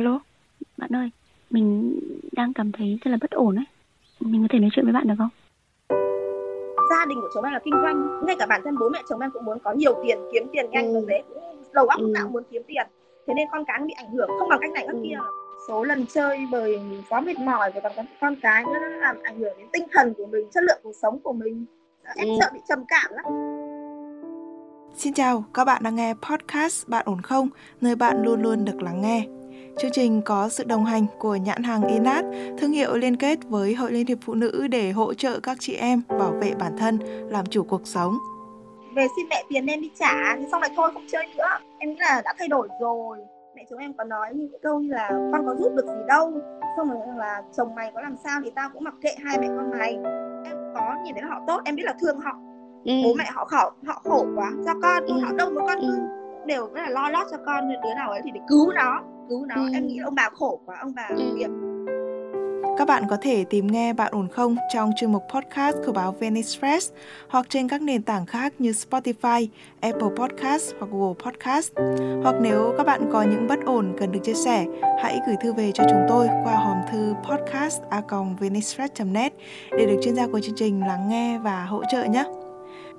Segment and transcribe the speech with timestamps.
[0.00, 0.20] alo,
[0.76, 1.10] bạn ơi,
[1.50, 1.98] mình
[2.32, 3.64] đang cảm thấy rất là bất ổn ấy.
[4.20, 5.28] Mình có thể nói chuyện với bạn được không?
[6.90, 9.20] gia đình của chồng em là kinh doanh ngay cả bản thân bố mẹ chồng
[9.20, 11.04] em cũng muốn có nhiều tiền kiếm tiền nhanh ừ.
[11.08, 11.22] dễ
[11.72, 12.86] đầu óc lúc nào muốn kiếm tiền
[13.26, 15.00] thế nên con cái bị ảnh hưởng không bằng cách này cách ừ.
[15.04, 15.18] kia
[15.68, 19.38] số lần chơi bời quá mệt mỏi và còn con cái nữa nó làm ảnh
[19.38, 21.66] hưởng đến tinh thần của mình chất lượng cuộc sống của mình
[22.16, 22.34] em ừ.
[22.40, 23.24] sợ bị trầm cảm lắm
[24.94, 27.48] Xin chào, các bạn đang nghe podcast Bạn ổn không?
[27.80, 29.26] Nơi bạn luôn luôn được lắng nghe.
[29.78, 32.24] Chương trình có sự đồng hành của nhãn hàng Inat,
[32.58, 35.74] thương hiệu liên kết với Hội Liên hiệp Phụ nữ để hỗ trợ các chị
[35.74, 38.18] em bảo vệ bản thân, làm chủ cuộc sống.
[38.94, 41.48] Về xin mẹ tiền em đi trả, thì xong lại thôi không chơi nữa.
[41.78, 43.18] Em nghĩ là đã thay đổi rồi.
[43.56, 46.32] Mẹ chồng em có nói những câu như là con có giúp được gì đâu.
[46.76, 49.46] Xong rồi là chồng mày có làm sao thì tao cũng mặc kệ hai mẹ
[49.56, 49.92] con mày.
[50.44, 52.32] Em có nhìn thấy họ tốt, em biết là thương họ.
[52.84, 52.92] Ừ.
[53.04, 54.52] Bố mẹ họ khổ, họ khổ quá.
[54.66, 55.14] Do con, ừ.
[55.22, 55.98] họ đâu mà con ừ.
[56.46, 59.46] đều rất là lo lót cho con đứa nào ấy thì để cứu nó cứu
[59.46, 59.68] nó ừ.
[59.72, 61.34] em nghĩ ông bà khổ quá ông bà ừ.
[61.34, 61.50] nghiệp
[62.80, 66.12] các bạn có thể tìm nghe Bạn ổn không trong chuyên mục podcast của báo
[66.12, 66.92] Venice Press
[67.28, 69.46] hoặc trên các nền tảng khác như Spotify,
[69.80, 71.72] Apple Podcast hoặc Google Podcast.
[72.22, 74.66] Hoặc nếu các bạn có những bất ổn cần được chia sẻ,
[75.02, 79.32] hãy gửi thư về cho chúng tôi qua hòm thư podcast@venicepress.net
[79.70, 82.24] để được chuyên gia của chương trình lắng nghe và hỗ trợ nhé.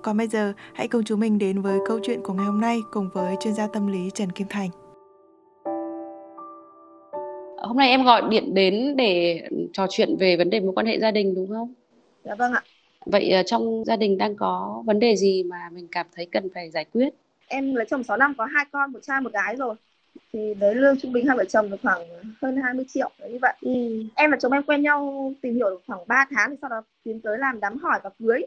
[0.02, 2.80] Còn bây giờ, hãy cùng chúng mình đến với câu chuyện của ngày hôm nay
[2.92, 4.70] cùng với chuyên gia tâm lý Trần Kim Thành
[7.62, 9.42] hôm nay em gọi điện đến để
[9.74, 11.74] trò chuyện về vấn đề mối quan hệ gia đình đúng không?
[12.24, 12.64] Dạ vâng ạ.
[13.06, 16.50] Vậy ờ, trong gia đình đang có vấn đề gì mà mình cảm thấy cần
[16.54, 17.10] phải giải quyết?
[17.48, 19.76] Em lấy chồng 6 năm có hai con, một trai một gái rồi.
[20.34, 22.02] Thì đấy lương trung bình hai vợ chồng được khoảng
[22.42, 23.54] hơn 20 triệu như vậy.
[23.62, 23.72] Ừ.
[24.16, 26.82] Em và chồng em quen nhau tìm hiểu được khoảng 3 tháng thì sau đó
[27.04, 28.42] tiến tới làm đám hỏi và cưới.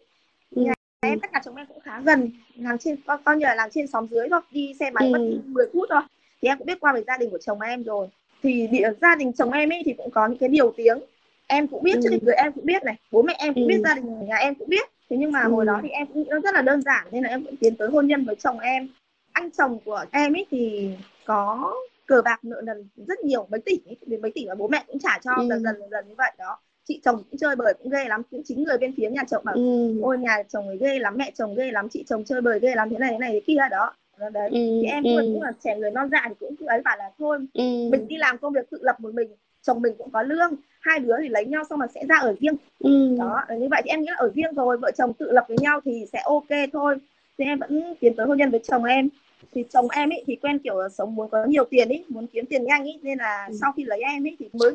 [0.51, 0.63] Ừ.
[0.63, 3.55] Nhà em tất cả chồng em cũng khá gần, làm trên coi, coi như là
[3.55, 5.13] làm trên xóm dưới thôi, đi xe máy ừ.
[5.13, 6.03] mất 10 phút thôi.
[6.43, 8.09] Thì em cũng biết qua về gia đình của chồng em rồi
[8.45, 10.99] thì địa, gia đình chồng em ấy thì cũng có những cái điều tiếng
[11.47, 12.01] em cũng biết ừ.
[12.03, 13.69] trước khi cưới em cũng biết này bố mẹ em cũng ừ.
[13.69, 15.51] biết gia đình nhà em cũng biết thế nhưng mà ừ.
[15.51, 17.57] hồi đó thì em cũng nghĩ nó rất là đơn giản nên là em cũng
[17.57, 18.89] tiến tới hôn nhân với chồng em
[19.33, 20.91] anh chồng của em ấy thì
[21.25, 21.75] có
[22.07, 24.99] cờ bạc nợ nần rất nhiều mấy tỷ đến mấy tỷ mà bố mẹ cũng
[24.99, 25.47] trả cho ừ.
[25.49, 28.43] dần dần dần như vậy đó chị chồng cũng chơi bời cũng ghê lắm cũng
[28.45, 30.01] chính người bên phía nhà chồng bảo ừ.
[30.03, 32.75] ôi nhà chồng ấy ghê lắm mẹ chồng ghê lắm chị chồng chơi bời ghê
[32.75, 35.17] lắm thế này thế này thế kia đó đấy ừ, thì em ừ.
[35.21, 37.63] cũng là trẻ người non dạ thì cũng ấy bảo là thôi ừ.
[37.91, 39.29] mình đi làm công việc tự lập một mình
[39.63, 42.35] chồng mình cũng có lương hai đứa thì lấy nhau xong mà sẽ ra ở
[42.41, 43.17] riêng ừ.
[43.19, 45.57] đó như vậy thì em nghĩ là ở riêng rồi vợ chồng tự lập với
[45.61, 46.97] nhau thì sẽ ok thôi
[47.39, 49.09] thì em vẫn tiến tới hôn nhân với chồng em
[49.53, 52.27] thì chồng em ấy thì quen kiểu là sống muốn có nhiều tiền ấy muốn
[52.27, 53.57] kiếm tiền nhanh ấy nên là ừ.
[53.61, 54.75] sau khi lấy em ấy thì mới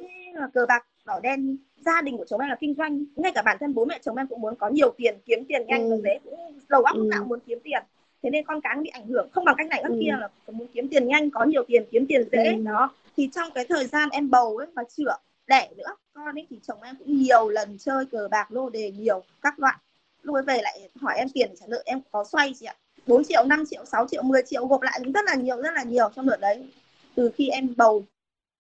[0.53, 3.57] cờ bạc đỏ đen gia đình của chồng em là kinh doanh ngay cả bản
[3.59, 6.01] thân bố mẹ chồng em cũng muốn có nhiều tiền kiếm tiền nhanh ừ.
[6.03, 6.39] dễ cũng
[6.69, 7.83] đầu óc lúc nào muốn kiếm tiền
[8.24, 9.30] thế nên con cái bị ảnh hưởng.
[9.31, 10.00] Không bằng cách này cách ừ.
[10.02, 12.46] kia là muốn kiếm tiền nhanh có nhiều tiền kiếm tiền dễ.
[12.46, 12.63] Ừ.
[12.66, 12.91] đó.
[13.18, 15.16] Thì trong cái thời gian em bầu ấy và chữa
[15.47, 18.91] đẻ nữa con ấy thì chồng em cũng nhiều lần chơi cờ bạc lô đề
[18.91, 19.75] nhiều các loại.
[20.22, 22.75] Lúc ấy về lại hỏi em tiền để trả nợ em có xoay chị ạ.
[23.08, 25.84] 4 triệu 5 triệu 6 triệu 10 triệu gộp lại rất là nhiều rất là
[25.84, 26.69] nhiều trong đợt đấy.
[27.16, 28.06] Từ khi em bầu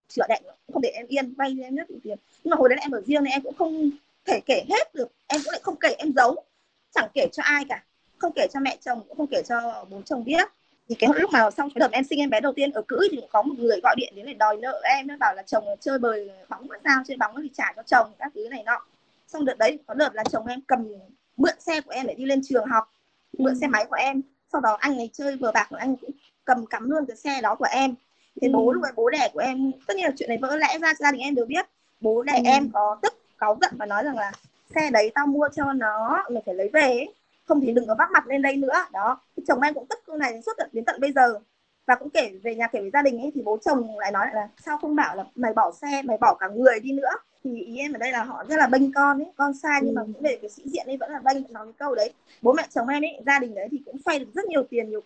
[0.07, 0.39] chữa đẻ
[0.73, 2.17] không để em yên vay em rất nhiều tiền.
[2.43, 3.89] Nhưng mà hồi đấy em ở riêng nên em cũng không
[4.25, 6.43] thể kể hết được em cũng lại không kể em giấu.
[6.91, 7.83] Chẳng kể cho ai cả
[8.19, 10.47] không kể cho mẹ chồng cũng không kể cho bố chồng biết.
[10.89, 13.07] Thì cái lúc mà xong cái đợt em sinh em bé đầu tiên ở cưới
[13.11, 15.43] thì cũng có một người gọi điện đến để đòi nợ em nó bảo là
[15.43, 18.85] chồng chơi bời bóng sao chơi bóng thì trả cho chồng các thứ này nọ.
[19.27, 20.87] Xong đợt đấy có đợt là chồng em cầm
[21.37, 22.93] mượn xe của em để đi lên trường học
[23.37, 24.21] mượn xe máy của em.
[24.51, 26.11] Sau đó anh ấy chơi vừa bạc của anh cũng
[26.45, 27.95] cầm cắm luôn cái xe đó của em.
[28.41, 28.51] Thì ừ.
[28.53, 30.93] bố lúc ấy bố đẻ của em tất nhiên là chuyện này vỡ lẽ ra
[30.99, 31.65] gia đình em đều biết.
[32.01, 32.43] Bố đẻ ừ.
[32.45, 34.31] em có tức cáu giận và nói rằng là
[34.75, 37.13] xe đấy tao mua cho nó mày phải lấy về ấy
[37.49, 38.85] không thì đừng có vác mặt lên đây nữa.
[38.93, 41.39] Đó chồng em cũng tức câu này suốt tận đến tận bây giờ.
[41.87, 44.27] Và cũng kể về nhà kể với gia đình ấy thì bố chồng lại nói
[44.33, 47.09] là sao không bảo là mày bỏ xe mày bỏ cả người đi nữa.
[47.43, 49.95] Thì ý em ở đây là họ rất là bênh con ấy con sai nhưng
[49.95, 52.13] mà cũng để cái sĩ diện ấy vẫn là bênh nói cái câu đấy.
[52.41, 54.89] Bố mẹ chồng em ấy gia đình đấy thì cũng xoay được rất nhiều tiền
[54.89, 55.01] nhiều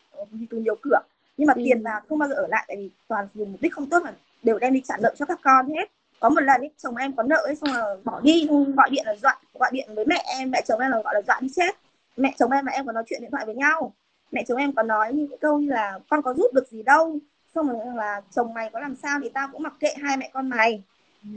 [0.49, 0.99] từ nhiều cửa.
[1.37, 1.61] Nhưng mà ừ.
[1.65, 4.03] tiền vào không bao giờ ở lại tại vì toàn dùng mục đích không tốt
[4.03, 4.13] mà
[4.43, 5.91] đều đem đi trả nợ cho các con hết.
[6.19, 8.47] Có một lần ấy chồng em có nợ ấy xong rồi bỏ đi
[8.77, 11.21] gọi điện là dọa gọi điện với mẹ em mẹ chồng em là gọi là
[11.21, 11.75] dọa đi chết
[12.17, 13.93] mẹ chồng em và em có nói chuyện điện thoại với nhau.
[14.31, 17.17] Mẹ chồng em có nói những câu như là con có giúp được gì đâu?
[17.55, 20.29] Xong rồi là chồng mày có làm sao thì tao cũng mặc kệ hai mẹ
[20.33, 20.83] con mày.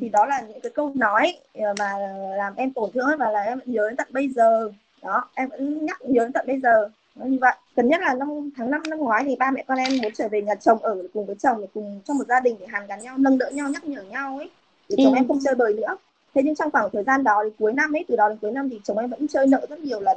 [0.01, 1.99] Thì đó là những cái câu nói ờ, mà
[2.37, 4.71] làm em tổn thương và là em nhớ đến tận bây giờ.
[5.03, 6.89] Đó em vẫn nhắc nhớ đến tận bây giờ.
[7.15, 7.55] Nó như vậy.
[7.77, 10.29] Gần nhất là năm tháng năm năm ngoái thì ba mẹ con em muốn trở
[10.29, 12.87] về nhà chồng ở cùng với chồng để cùng trong một gia đình để hàn
[12.87, 14.51] gắn nhau nâng đỡ nhau nhắc nhở nhau ấy.
[14.89, 15.17] Để chồng ừ.
[15.17, 15.97] em không chơi bời nữa.
[16.35, 18.53] Thế nhưng trong khoảng thời gian đó thì cuối năm ấy từ đó đến cuối
[18.53, 20.17] năm thì chồng em vẫn chơi nợ rất nhiều lần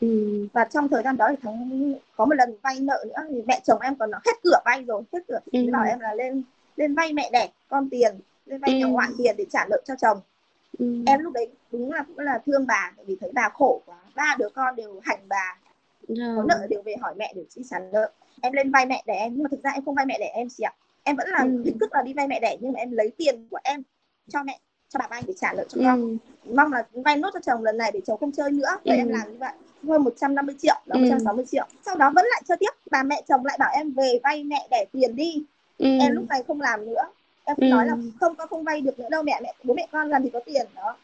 [0.00, 3.42] Ừ, và trong thời gian đó thì thắng có một lần vay nợ nữa thì
[3.46, 5.60] mẹ chồng em còn nó hết cửa vay rồi hết cửa ừ.
[5.72, 6.42] bảo em là lên
[6.76, 8.78] lên vay mẹ đẻ con tiền lên vay ừ.
[8.78, 10.18] nhà ngoại tiền để trả nợ cho chồng
[10.78, 11.02] ừ.
[11.06, 14.36] em lúc đấy đúng là cũng là thương bà vì thấy bà khổ quá ba
[14.38, 15.58] đứa con đều hành bà
[16.08, 18.10] có nợ đều về hỏi mẹ để chi trả nợ
[18.42, 20.30] em lên vay mẹ đẻ em nhưng mà thực ra em không vay mẹ đẻ
[20.34, 21.62] em chị ạ em vẫn là ừ.
[21.64, 23.82] hình thức là đi vay mẹ đẻ nhưng mà em lấy tiền của em
[24.28, 24.58] cho mẹ
[24.88, 25.84] cho bà anh để trả nợ cho ừ.
[25.84, 26.16] con
[26.54, 29.00] mong là vay nốt cho chồng lần này để chồng không chơi nữa vậy ừ.
[29.00, 29.52] em làm như vậy
[29.88, 31.48] hơn 150 triệu là 160 ừ.
[31.50, 34.44] triệu sau đó vẫn lại chơi tiếp bà mẹ chồng lại bảo em về vay
[34.44, 35.42] mẹ đẻ tiền đi
[35.78, 35.86] ừ.
[36.00, 37.02] em lúc này không làm nữa
[37.44, 37.66] em ừ.
[37.66, 40.22] nói là không con không vay được nữa đâu mẹ mẹ bố mẹ con làm
[40.22, 40.96] thì có tiền đó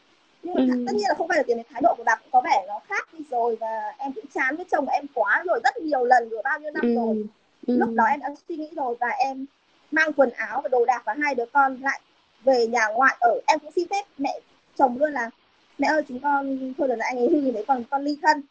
[0.43, 0.85] nhưng mà ừ.
[0.87, 2.65] tất nhiên là không vay được tiền thì thái độ của bà cũng có vẻ
[2.69, 6.05] nó khác đi rồi và em cũng chán với chồng em quá rồi rất nhiều
[6.05, 6.95] lần rồi bao nhiêu năm ừ.
[6.95, 7.27] rồi
[7.67, 7.77] ừ.
[7.79, 9.47] lúc đó em đã suy nghĩ rồi và em
[9.91, 12.01] mang quần áo và đồ đạc và hai đứa con lại
[12.45, 14.41] về nhà ngoại ở em cũng xin phép mẹ
[14.77, 15.31] chồng luôn là
[15.79, 18.43] mẹ ơi chúng con thôi lần này anh ấy hư đấy còn con ly thân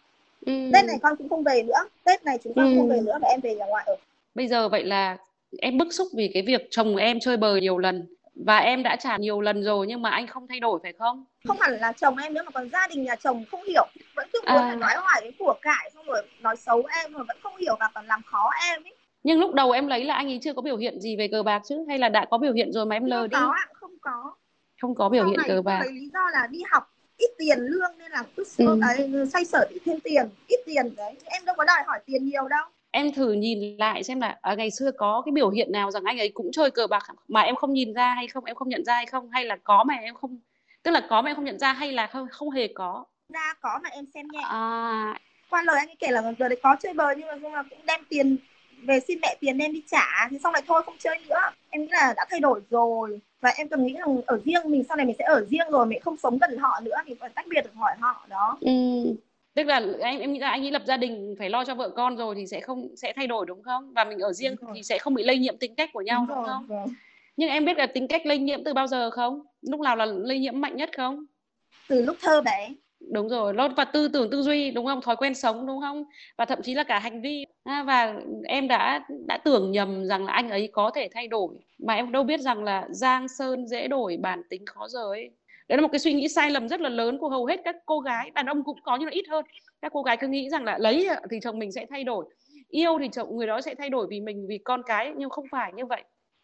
[0.46, 0.54] ừ.
[0.74, 2.78] tết này con cũng không về nữa tết này chúng con ừ.
[2.78, 3.96] không về nữa và em về nhà ngoại ở
[4.36, 5.18] bây giờ vậy là
[5.58, 8.08] em bức xúc vì cái việc chồng em chơi bời nhiều lần
[8.46, 11.26] và em đã trả nhiều lần rồi nhưng mà anh không thay đổi phải không?
[11.48, 14.28] Không hẳn là chồng em nữa mà còn gia đình nhà chồng không hiểu vẫn
[14.34, 14.76] cứ muốn à.
[14.76, 17.90] nói hoài cái của cải xong rồi nói xấu em mà vẫn không hiểu và
[17.94, 18.94] còn làm khó em ấy.
[19.24, 21.44] Nhưng lúc đầu em lấy là anh ấy chưa có biểu hiện gì về cờ
[21.44, 23.36] bạc chứ hay là đã có biểu hiện rồi mà em lờ đi?
[23.36, 24.34] Không có không có.
[24.82, 25.84] Không có biểu Sau hiện cờ bạc.
[25.92, 26.84] Lý do là đi học
[27.20, 28.80] ít tiền lương nên là cứ ừ.
[28.82, 31.16] cái xoay sở để thêm tiền, ít tiền đấy.
[31.26, 32.66] Em đâu có đòi hỏi tiền nhiều đâu.
[32.92, 36.04] Em thử nhìn lại xem là à, ngày xưa có cái biểu hiện nào rằng
[36.04, 38.44] anh ấy cũng chơi cờ bạc mà em không nhìn ra hay không?
[38.44, 39.30] Em không nhận ra hay không?
[39.32, 40.40] Hay là có mà em không
[40.84, 43.06] tức là có mà em không nhận ra hay là không không hề có?
[43.34, 44.42] Ra có mà em xem nhẹ.
[44.44, 45.20] À.
[45.50, 47.64] Qua lời anh ấy kể là giờ đấy có chơi bời nhưng mà, nhưng mà
[47.64, 48.38] cũng đem tiền
[48.84, 51.42] về xin mẹ tiền đem đi trả thì xong lại thôi không chơi nữa.
[51.70, 53.20] Em nghĩ là đã thay đổi rồi.
[53.42, 55.86] Và em cần nghĩ rằng ở riêng mình sau này mình sẽ ở riêng rồi
[55.86, 58.58] mình không sống gần họ nữa thì phải tách biệt được hỏi họ đó.
[58.62, 58.72] Ừ.
[59.56, 61.90] Tức là anh em nghĩ là anh ấy lập gia đình phải lo cho vợ
[61.90, 63.94] con rồi thì sẽ không sẽ thay đổi đúng không?
[63.94, 66.38] Và mình ở riêng thì sẽ không bị lây nhiễm tính cách của nhau đúng,
[66.38, 66.66] đúng không?
[66.68, 66.88] vâng.
[67.38, 69.42] nhưng em biết là tính cách lây nhiễm từ bao giờ không?
[69.62, 71.26] Lúc nào là lây nhiễm mạnh nhất không?
[71.88, 72.70] Từ lúc thơ bé
[73.14, 75.02] đúng rồi lót và tư tưởng tư duy đúng không?
[75.02, 76.04] Thói quen sống đúng không?
[76.38, 77.46] Và thậm chí là cả hành vi.
[77.64, 78.16] À, và
[78.46, 81.56] em đã đã tưởng nhầm rằng là anh ấy có thể thay đổi.
[81.80, 85.30] Mà em đâu biết rằng là giang sơn dễ đổi bản tính khó rời.
[85.68, 87.76] Đấy là một cái suy nghĩ sai lầm rất là lớn của hầu hết các
[87.86, 88.32] cô gái.
[88.36, 89.46] Đàn ông cũng có nhưng là ít hơn.
[89.82, 92.26] Các cô gái cứ nghĩ rằng là lấy thì chồng mình sẽ thay đổi.
[92.70, 95.46] Yêu thì chồng người đó sẽ thay đổi vì mình vì con cái nhưng không
[95.52, 96.04] phải như vậy.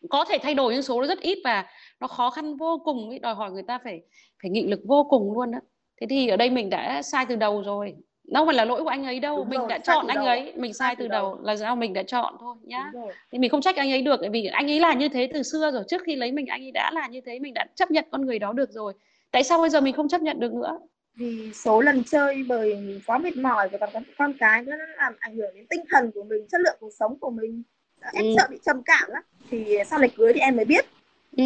[0.10, 1.66] Có thể thay đổi nhưng số nó rất ít và
[2.00, 4.02] nó khó khăn vô cùng ý, đòi hỏi người ta phải
[4.44, 5.60] phải nghị lực vô cùng luôn đó
[6.02, 7.96] thế thì ở đây mình đã sai từ đầu rồi.
[8.24, 10.26] Đâu phải là lỗi của anh ấy đâu Đúng mình rồi, đã chọn anh đầu.
[10.26, 11.36] ấy mình sai, sai từ, từ đầu.
[11.36, 12.92] đầu là do mình đã chọn thôi nhá.
[13.32, 15.44] Thì mình không trách anh ấy được bởi vì anh ấy là như thế từ
[15.44, 15.84] xưa rồi.
[15.88, 18.26] Trước khi lấy mình anh ấy đã là như thế mình đã chấp nhận con
[18.26, 18.94] người đó được rồi.
[19.32, 20.80] Tại sao bây giờ mình không chấp nhận được nữa?
[21.16, 24.86] Vì số lần chơi bởi mình quá mệt mỏi và còn con cái nữa nó
[24.98, 27.64] làm ảnh hưởng đến tinh thần của mình chất lượng cuộc sống của mình.
[28.14, 28.34] Em ừ.
[28.38, 29.24] sợ bị trầm cảm lắm.
[29.50, 30.86] Thì sau này cưới thì em mới biết.
[31.38, 31.44] Ừ.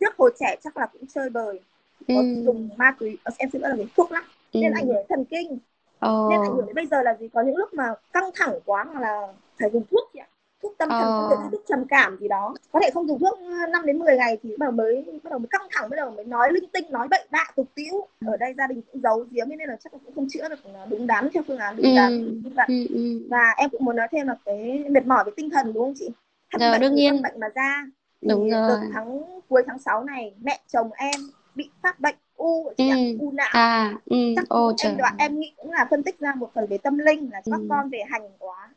[0.00, 1.60] trước hồi trẻ chắc là cũng chơi bời
[2.08, 2.42] có ừ.
[2.44, 4.60] dùng ma túy ờ, em xin lỗi là dùng thuốc lắm ừ.
[4.62, 5.58] nên ảnh hưởng đến thần kinh
[6.06, 6.30] oh.
[6.30, 8.84] nên ảnh hưởng đến bây giờ là gì có những lúc mà căng thẳng quá
[8.92, 10.26] hoặc là phải dùng thuốc chị ạ
[10.62, 11.52] thuốc tâm thần oh.
[11.52, 13.38] thuốc trầm cảm gì đó có thể không dùng thuốc
[13.72, 16.10] 5 đến 10 ngày thì bắt đầu mới bắt đầu mới căng thẳng bắt đầu
[16.10, 19.24] mới nói linh tinh nói bậy bạ tục tiễu ở đây gia đình cũng giấu
[19.30, 20.58] giếm nên là chắc là cũng không chữa được
[20.90, 21.96] đúng đắn theo phương án đúng ừ.
[21.96, 23.26] đắn như vậy ừ, ừ.
[23.30, 25.94] và em cũng muốn nói thêm là cái mệt mỏi về tinh thần đúng không
[25.96, 26.08] chị
[26.52, 27.86] Thật rồi, đương nhiên bệnh mà ra
[28.22, 31.20] đúng rồi tháng cuối tháng 6 này mẹ chồng em
[31.54, 32.96] bị phát bệnh u chị ừ.
[33.20, 34.16] u não à, ừ.
[34.36, 36.98] chắc Ô, em đoạn em nghĩ cũng là phân tích ra một phần về tâm
[36.98, 37.66] linh là các ừ.
[37.70, 38.68] con về hành quá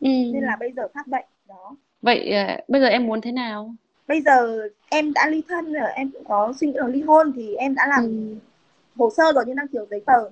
[0.00, 0.08] ừ.
[0.08, 3.74] nên là bây giờ phát bệnh đó vậy à, bây giờ em muốn thế nào
[4.08, 7.32] bây giờ em đã ly thân rồi em cũng có suy nghĩ là ly hôn
[7.36, 8.34] thì em đã làm ừ.
[8.96, 10.22] hồ sơ rồi nhưng đang thiếu giấy tờ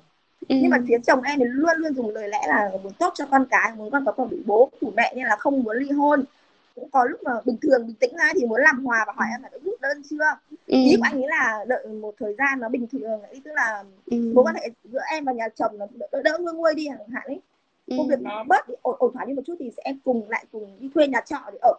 [0.49, 0.57] ừ.
[0.61, 3.27] nhưng mà phía chồng em thì luôn luôn dùng lời lẽ là muốn tốt cho
[3.31, 5.91] con cái muốn con có còn bị bố chủ mẹ nên là không muốn ly
[5.91, 6.25] hôn
[6.75, 9.29] cũng có lúc mà bình thường bình tĩnh ra thì muốn làm hòa và hỏi
[9.35, 10.77] em là đã rút đơn chưa ừ.
[10.79, 13.85] ý của anh ấy là đợi một thời gian nó bình thường ý tức là
[14.11, 14.33] ừ.
[14.35, 17.09] mối quan hệ giữa em và nhà chồng nó đỡ, đỡ nguôi nguôi đi chẳng
[17.13, 17.41] hạn ấy
[17.87, 17.95] ừ.
[17.99, 20.45] công việc nó bớt đi ổn ổn thỏa đi một chút thì sẽ cùng lại
[20.53, 21.75] cùng đi thuê nhà trọ để ở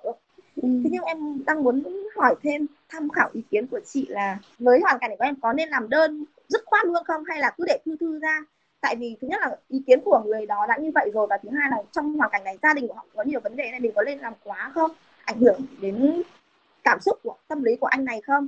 [0.62, 0.70] ừ.
[0.84, 1.84] thế nhưng em đang muốn
[2.16, 5.36] hỏi thêm tham khảo ý kiến của chị là với hoàn cảnh này của em
[5.42, 8.40] có nên làm đơn dứt khoát luôn không hay là cứ để thư thư ra
[8.82, 11.38] tại vì thứ nhất là ý kiến của người đó đã như vậy rồi và
[11.44, 13.72] thứ hai là trong hoàn cảnh này gia đình của họ có nhiều vấn đề
[13.72, 14.92] này mình có nên làm quá không
[15.26, 16.22] ảnh hưởng đến
[16.84, 18.48] cảm xúc của tâm lý của anh này không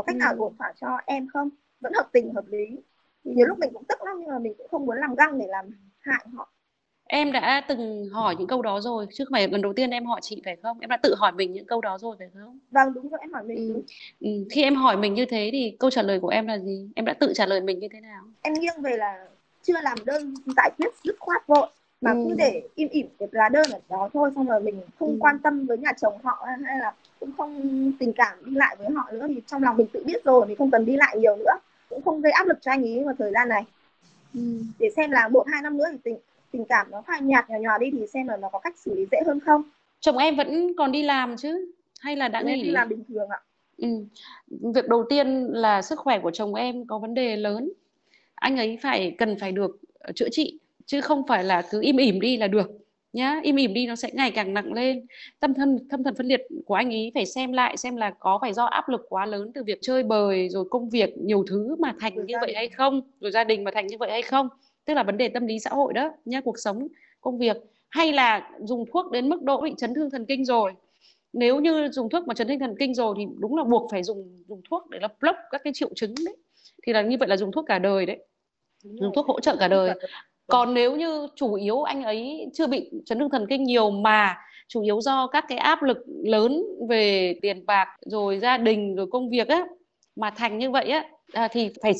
[0.00, 0.18] có cách ừ.
[0.18, 1.48] nào ổn thỏa cho em không?
[1.80, 2.76] Vẫn hợp tình hợp lý.
[3.24, 5.46] Nhiều lúc mình cũng tức lắm nhưng mà mình cũng không muốn làm găng để
[5.48, 5.66] làm
[5.98, 6.48] hại họ.
[7.04, 9.06] Em đã từng hỏi những câu đó rồi.
[9.12, 10.80] Chứ không phải lần đầu tiên em hỏi chị phải không?
[10.80, 12.58] Em đã tự hỏi mình những câu đó rồi phải không?
[12.70, 13.72] Vâng đúng rồi em hỏi mình ừ.
[13.74, 13.82] đúng.
[14.20, 14.48] Ừ.
[14.50, 16.88] khi em hỏi mình như thế thì câu trả lời của em là gì?
[16.94, 18.22] Em đã tự trả lời mình như thế nào?
[18.42, 19.26] Em nghiêng về là
[19.62, 21.68] chưa làm đơn giải quyết dứt khoát vội
[22.00, 25.20] mà cứ để im ỉm cái lá đơn ở đó thôi xong rồi mình không
[25.20, 28.90] quan tâm với nhà chồng họ hay là cũng không tình cảm đi lại với
[28.90, 31.36] họ nữa thì trong lòng mình tự biết rồi mình không cần đi lại nhiều
[31.36, 31.58] nữa.
[31.88, 33.64] Cũng không gây áp lực cho anh ấy vào thời gian này.
[34.78, 36.16] Để xem là một hai năm nữa thì tình
[36.52, 38.94] tình cảm nó phai nhạt nhòa nhòa đi thì xem là nó có cách xử
[38.94, 39.62] lý dễ hơn không.
[40.00, 41.72] Chồng em vẫn còn đi làm chứ?
[42.00, 42.62] Hay là đã nghỉ?
[42.62, 43.40] đi làm bình thường ạ.
[43.76, 43.88] Ừ.
[44.74, 47.72] việc đầu tiên là sức khỏe của chồng em có vấn đề lớn.
[48.34, 50.58] Anh ấy phải cần phải được ờ, chữa trị
[50.90, 52.70] chứ không phải là cứ im ỉm đi là được
[53.12, 53.40] nhá.
[53.42, 55.06] Im ỉm đi nó sẽ ngày càng nặng lên.
[55.40, 58.38] Tâm thần tâm thần phân liệt của anh ấy phải xem lại xem là có
[58.40, 61.76] phải do áp lực quá lớn từ việc chơi bời rồi công việc nhiều thứ
[61.78, 64.22] mà thành rồi như vậy hay không rồi gia đình mà thành như vậy hay
[64.22, 64.48] không.
[64.84, 66.88] Tức là vấn đề tâm lý xã hội đó nhá cuộc sống
[67.20, 67.56] công việc.
[67.88, 70.72] Hay là dùng thuốc đến mức độ bị chấn thương thần kinh rồi.
[71.32, 74.02] Nếu như dùng thuốc mà chấn thương thần kinh rồi thì đúng là buộc phải
[74.02, 76.36] dùng dùng thuốc để là block các cái triệu chứng đấy.
[76.86, 78.18] Thì là như vậy là dùng thuốc cả đời đấy.
[78.82, 79.94] Dùng thuốc hỗ trợ cả đời
[80.50, 84.36] còn nếu như chủ yếu anh ấy chưa bị chấn thương thần kinh nhiều mà
[84.68, 89.06] chủ yếu do các cái áp lực lớn về tiền bạc rồi gia đình rồi
[89.10, 89.66] công việc á
[90.16, 91.92] mà thành như vậy á à, thì phải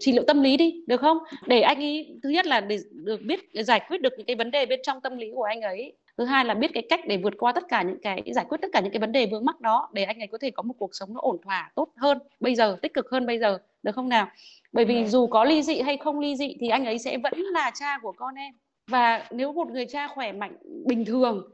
[0.00, 1.18] trị liệu tâm lý đi được không?
[1.46, 4.50] Để anh ấy thứ nhất là để được biết giải quyết được những cái vấn
[4.50, 7.16] đề bên trong tâm lý của anh ấy thứ hai là biết cái cách để
[7.16, 9.44] vượt qua tất cả những cái giải quyết tất cả những cái vấn đề vướng
[9.44, 11.88] mắc đó để anh ấy có thể có một cuộc sống nó ổn thỏa tốt
[11.96, 14.28] hơn bây giờ tích cực hơn bây giờ được không nào?
[14.72, 17.32] Bởi vì dù có ly dị hay không ly dị thì anh ấy sẽ vẫn
[17.36, 18.54] là cha của con em.
[18.90, 20.56] Và nếu một người cha khỏe mạnh
[20.86, 21.50] bình thường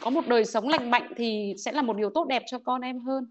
[0.00, 2.80] có một đời sống lành mạnh thì sẽ là một điều tốt đẹp cho con
[2.80, 3.24] em hơn.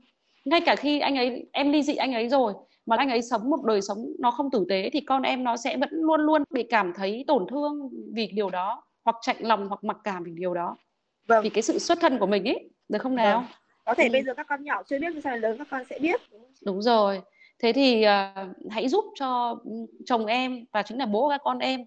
[0.46, 2.54] Ngay cả khi anh ấy em ly dị anh ấy rồi
[2.86, 5.58] mà anh ấy sống một đời sống nó không tử tế thì con em nó
[5.58, 9.68] sẽ vẫn luôn luôn bị cảm thấy tổn thương vì điều đó hoặc chạnh lòng
[9.68, 10.78] hoặc mặc cảm vì điều đó.
[11.28, 11.44] Vâng.
[11.44, 13.40] vì cái sự xuất thân của mình ấy được không nào?
[13.40, 13.50] Vâng.
[13.86, 14.10] có thể ừ.
[14.12, 16.22] bây giờ các con nhỏ chưa biết nhưng sau lớn các con sẽ biết.
[16.66, 17.22] Đúng rồi.
[17.60, 19.60] Thế thì uh, hãy giúp cho
[20.06, 21.86] chồng em và chính là bố các con em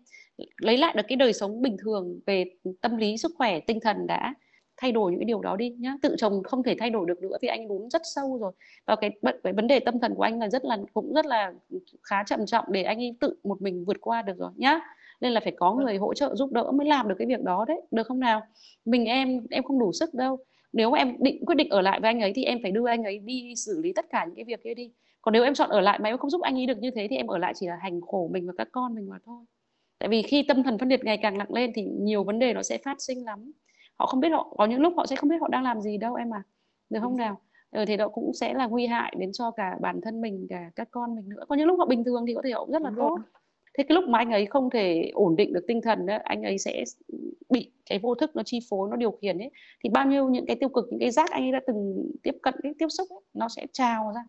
[0.56, 2.44] lấy lại được cái đời sống bình thường về
[2.80, 4.34] tâm lý sức khỏe tinh thần đã
[4.76, 5.94] thay đổi những cái điều đó đi nhá.
[6.02, 8.52] Tự chồng không thể thay đổi được nữa vì anh lún rất sâu rồi.
[8.87, 9.10] Và cái,
[9.44, 11.52] cái vấn đề tâm thần của anh là rất là cũng rất là
[12.02, 14.80] khá trầm trọng để anh tự một mình vượt qua được rồi nhá
[15.20, 15.84] nên là phải có vâng.
[15.84, 18.42] người hỗ trợ giúp đỡ mới làm được cái việc đó đấy được không nào?
[18.84, 20.38] Mình em em không đủ sức đâu.
[20.72, 23.04] Nếu em định quyết định ở lại với anh ấy thì em phải đưa anh
[23.04, 24.92] ấy đi xử lý tất cả những cái việc kia đi.
[25.22, 27.06] Còn nếu em chọn ở lại mà em không giúp anh ấy được như thế
[27.10, 29.44] thì em ở lại chỉ là hành khổ mình và các con mình mà thôi.
[29.98, 32.52] Tại vì khi tâm thần phân liệt ngày càng nặng lên thì nhiều vấn đề
[32.54, 33.52] nó sẽ phát sinh lắm.
[33.96, 35.98] Họ không biết họ có những lúc họ sẽ không biết họ đang làm gì
[35.98, 36.42] đâu em à
[36.90, 37.40] được không nào?
[37.70, 40.70] Ừ, thì đó cũng sẽ là nguy hại đến cho cả bản thân mình cả
[40.76, 41.44] các con mình nữa.
[41.48, 43.18] Có những lúc họ bình thường thì có thể họ cũng rất là tốt
[43.78, 46.42] thế cái lúc mà anh ấy không thể ổn định được tinh thần đó anh
[46.42, 46.85] ấy sẽ
[47.50, 49.50] bị cái vô thức nó chi phối nó điều khiển ấy
[49.85, 52.35] thì bao nhiêu những cái tiêu cực những cái rác anh ấy đã từng tiếp
[52.42, 54.20] cận cái tiếp xúc ấy, nó sẽ trào ra.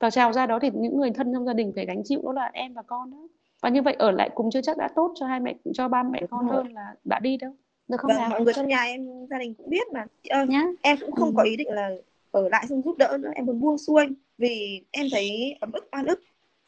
[0.00, 2.32] Và trào ra đó thì những người thân trong gia đình phải gánh chịu đó
[2.32, 3.28] là em và con đó.
[3.62, 6.02] Và như vậy ở lại cùng chưa chắc đã tốt cho hai mẹ cho ba
[6.02, 7.52] mẹ con hơn là đã đi đâu.
[7.88, 8.28] Được không vâng, nào?
[8.28, 10.06] mọi người trong nhà em gia đình cũng biết mà.
[10.28, 10.64] Ơi Nhá.
[10.82, 11.34] em cũng không ừ.
[11.36, 11.90] có ý định là
[12.30, 14.06] ở lại xong giúp đỡ nữa em muốn buông xuôi.
[14.38, 16.20] Vì em thấy ấm ức oan ức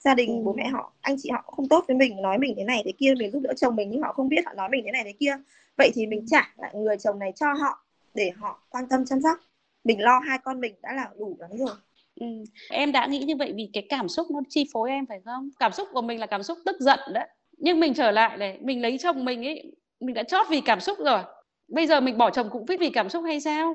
[0.05, 0.43] gia đình ừ.
[0.45, 2.93] bố mẹ họ anh chị họ không tốt với mình nói mình thế này thế
[2.99, 5.03] kia mình giúp đỡ chồng mình nhưng họ không biết họ nói mình thế này
[5.05, 5.37] thế kia
[5.79, 9.21] vậy thì mình trả lại người chồng này cho họ để họ quan tâm chăm
[9.23, 9.39] sóc
[9.85, 11.77] mình lo hai con mình đã là đủ lắm rồi
[12.21, 12.27] Ừ.
[12.71, 15.51] Em đã nghĩ như vậy vì cái cảm xúc nó chi phối em phải không?
[15.59, 17.29] Cảm xúc của mình là cảm xúc tức giận đấy.
[17.59, 20.81] Nhưng mình trở lại này, mình lấy chồng mình ấy, mình đã chót vì cảm
[20.81, 21.21] xúc rồi.
[21.69, 23.75] Bây giờ mình bỏ chồng cũng biết vì cảm xúc hay sao?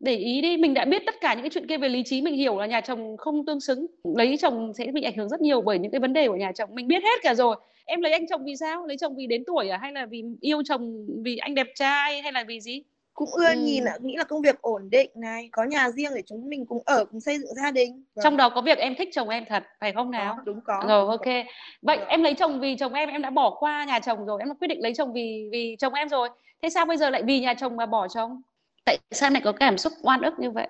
[0.00, 2.22] Để ý đi mình đã biết tất cả những cái chuyện kia về lý trí
[2.22, 3.86] mình hiểu là nhà chồng không tương xứng.
[4.16, 6.52] Lấy chồng sẽ bị ảnh hưởng rất nhiều bởi những cái vấn đề của nhà
[6.52, 6.70] chồng.
[6.72, 7.56] Mình biết hết cả rồi.
[7.84, 8.86] Em lấy anh chồng vì sao?
[8.86, 9.78] Lấy chồng vì đến tuổi à?
[9.82, 12.22] Hay là vì yêu chồng vì anh đẹp trai?
[12.22, 12.82] Hay là vì gì?
[13.14, 13.58] Cũng ưa ừ.
[13.58, 13.94] nhìn ạ.
[14.02, 17.04] Nghĩ là công việc ổn định này có nhà riêng để chúng mình cùng ở
[17.04, 18.04] cùng xây dựng gia đình.
[18.14, 18.22] Vâng.
[18.24, 20.34] trong đó có việc em thích chồng em thật phải không nào?
[20.36, 20.84] Có, đúng có.
[20.88, 21.26] Rồi ok.
[21.82, 22.08] Vậy vâng.
[22.08, 24.40] em lấy chồng vì chồng em em đã bỏ qua nhà chồng rồi.
[24.40, 26.28] Em đã quyết định lấy chồng vì vì chồng em rồi.
[26.62, 28.42] Thế sao bây giờ lại vì nhà chồng mà bỏ chồng
[28.88, 30.68] tại sao lại có cảm xúc oan ức như vậy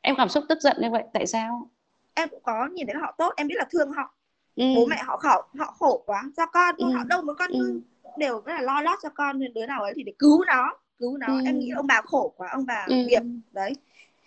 [0.00, 1.70] em cảm xúc tức giận như vậy tại sao
[2.14, 4.14] em cũng có nhìn thấy họ tốt em biết là thương họ
[4.56, 4.64] ừ.
[4.76, 6.90] bố mẹ họ khổ họ khổ quá cho con ừ.
[6.92, 7.80] họ đâu muốn con ừ.
[8.18, 10.72] đều rất là lo lót cho con nên đứa nào ấy thì để cứu nó
[10.98, 11.40] cứu nó ừ.
[11.46, 12.94] em nghĩ ông bà khổ quá ông bà ừ.
[12.94, 13.22] nghiệp
[13.52, 13.72] đấy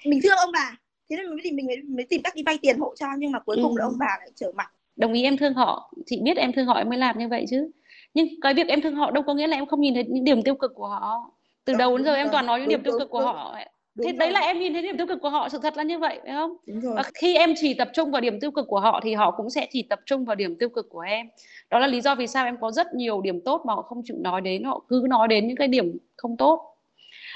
[0.05, 0.77] mình thương ông bà
[1.10, 3.07] thế nên mình mới tìm mình mới, mới tìm cách đi vay tiền hộ cho
[3.17, 3.79] nhưng mà cuối cùng ừ.
[3.79, 6.65] là ông bà lại trở mặt đồng ý em thương họ chị biết em thương
[6.65, 7.71] họ em mới làm như vậy chứ
[8.13, 10.24] nhưng cái việc em thương họ đâu có nghĩa là em không nhìn thấy những
[10.24, 11.31] điểm tiêu cực của họ
[11.65, 13.58] từ đầu đến giờ em toàn nói những điểm tiêu cực của họ.
[13.96, 14.18] Đúng thế rồi.
[14.18, 16.20] đấy là em nhìn thấy điểm tiêu cực của họ sự thật là như vậy
[16.24, 16.58] phải không?
[16.96, 19.50] Và khi em chỉ tập trung vào điểm tiêu cực của họ thì họ cũng
[19.50, 21.27] sẽ chỉ tập trung vào điểm tiêu cực của em.
[21.70, 24.01] Đó là lý do vì sao em có rất nhiều điểm tốt mà họ không
[24.06, 24.63] chịu nói đến.
[24.63, 26.75] Họ cứ nói đến những cái điểm không tốt.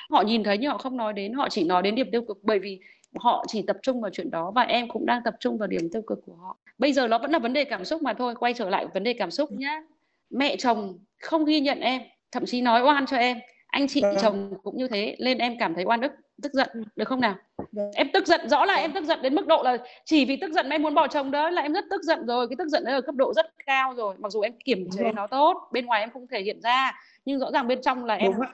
[0.09, 1.33] Họ nhìn thấy nhưng họ không nói đến.
[1.33, 2.79] Họ chỉ nói đến điểm tiêu cực bởi vì
[3.15, 5.89] họ chỉ tập trung vào chuyện đó và em cũng đang tập trung vào điểm
[5.93, 6.57] tiêu cực của họ.
[6.77, 8.35] Bây giờ nó vẫn là vấn đề cảm xúc mà thôi.
[8.39, 9.81] Quay trở lại vấn đề cảm xúc nhá.
[10.29, 12.01] Mẹ chồng không ghi nhận em
[12.31, 13.37] thậm chí nói oan cho em
[13.75, 14.15] anh chị Vâng.
[14.21, 16.11] chồng cũng như thế lên em cảm thấy oan ức
[16.43, 17.35] tức giận được không nào?
[17.71, 17.91] Vâng.
[17.95, 20.51] em tức giận rõ là em tức giận đến mức độ là chỉ vì tức
[20.51, 22.47] giận em muốn bỏ chồng đó là em rất tức giận rồi.
[22.47, 24.15] Cái tức giận đấy ở cấp độ rất cao rồi.
[24.19, 25.15] Mặc dù em kiềm chế Vâng.
[25.15, 26.91] nó tốt bên ngoài em không thể hiện ra
[27.25, 28.45] nhưng rõ ràng bên trong là em đúng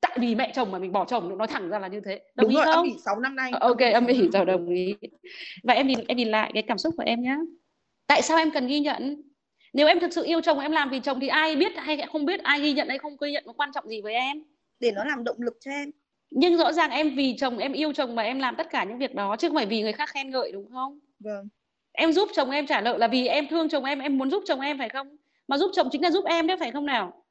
[0.00, 2.20] tại vì mẹ chồng mà mình bỏ chồng nói thẳng ra là như thế.
[2.34, 2.86] Đồng đúng ý rồi âm không?
[2.86, 4.94] ỉ 6 năm nay Ờ, ok âm ỉ rồi đồng ý.
[5.62, 7.36] Và em nhìn em nhìn lại cái cảm xúc của em nhé
[8.06, 9.22] tại sao em cần ghi nhận?
[9.72, 12.24] Nếu em thực sự yêu chồng em làm vì chồng thì ai biết hay không
[12.24, 14.42] biết ai ghi nhận hay không ghi nhận có quan trọng gì với em
[14.80, 15.90] để nó làm động lực cho em.
[16.30, 18.98] Nhưng rõ ràng em vì chồng em yêu chồng mà em làm tất cả những
[18.98, 20.98] việc đó chứ không phải vì người khác khen ngợi đúng không?
[21.18, 21.48] Vâng.
[21.92, 24.42] Em giúp chồng em trả nợ là vì em thương chồng em em muốn giúp
[24.46, 25.16] chồng em phải không?
[25.48, 27.24] Mà giúp chồng chính là giúp em đấy phải không nào?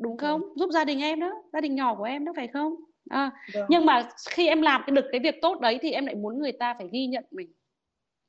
[0.00, 0.42] Đúng không?
[0.56, 2.74] Giúp gia đình em đó gia đình nhỏ của em đó phải không?
[3.10, 3.66] À, vâng.
[3.68, 6.38] nhưng mà khi em làm cái được cái việc tốt đấy thì em lại muốn
[6.38, 7.52] người ta phải ghi nhận mình.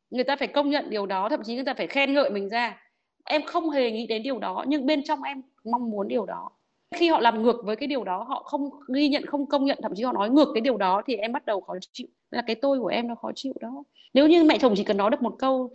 [0.10, 2.50] Người ta phải công nhận điều đó thậm chí người ta phải khen ngợi mình
[2.50, 2.82] ra.
[3.26, 6.52] Em không hề nghĩ đến điều đó nhưng bên trong em mong muốn điều đó
[6.96, 9.80] khi họ làm ngược với cái điều đó, họ không ghi nhận, không công nhận,
[9.82, 12.08] thậm chí họ nói ngược cái điều đó thì em bắt đầu khó chịu.
[12.32, 13.84] Là cái tôi của em nó khó chịu đó.
[14.14, 15.70] Nếu như mẹ chồng chỉ cần nói được một câu